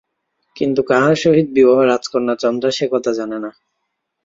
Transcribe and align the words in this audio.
কিন্তু 0.55 0.81
কাহার 0.83 1.15
সহিত 1.15 1.47
বিবাহ 1.49 1.79
রাজকন্যা 1.83 2.35
চন্দ্রা 2.35 2.71
সে 2.71 2.85
কথা 2.91 3.11
জানেন 3.13 3.41
না। 3.41 3.51